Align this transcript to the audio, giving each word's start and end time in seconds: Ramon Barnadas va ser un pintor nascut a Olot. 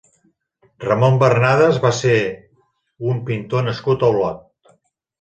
Ramon 0.85 1.19
Barnadas 1.25 1.79
va 1.85 1.93
ser 1.99 2.17
un 3.13 3.23
pintor 3.31 3.71
nascut 3.71 4.11
a 4.11 4.15
Olot. 4.19 4.47